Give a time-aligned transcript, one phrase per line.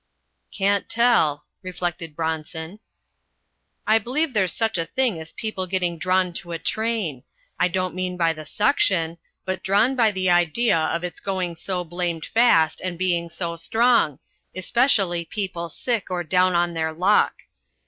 [0.51, 2.79] "Can't tell," reflected Bronson.
[3.85, 7.21] "I b'lieve there's such a thing as people getting drawn to a train.
[7.59, 11.83] I don't mean by the suction, but drawn by the idea of its going so
[11.83, 14.17] blamed fast and being so strong,
[14.55, 17.43] especially people sick or down on their luck.